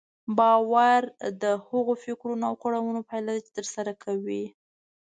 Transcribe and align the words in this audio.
باور 0.37 1.01
د 1.41 1.43
هغو 1.67 1.93
فکرونو 2.03 2.43
او 2.49 2.55
کړنو 2.63 3.01
پايله 3.09 3.31
ده 3.37 3.41
چې 3.45 3.51
ترسره 3.57 3.91
کوئ. 4.03 4.43